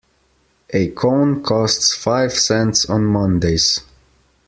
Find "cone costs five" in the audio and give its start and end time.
0.93-2.33